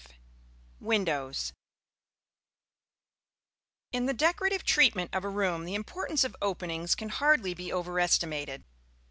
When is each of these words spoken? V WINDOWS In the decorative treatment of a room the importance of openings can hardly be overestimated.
V 0.01 0.15
WINDOWS 0.79 1.53
In 3.91 4.07
the 4.07 4.15
decorative 4.15 4.63
treatment 4.63 5.13
of 5.13 5.23
a 5.23 5.29
room 5.29 5.63
the 5.65 5.75
importance 5.75 6.23
of 6.23 6.35
openings 6.41 6.95
can 6.95 7.09
hardly 7.09 7.53
be 7.53 7.71
overestimated. 7.71 8.63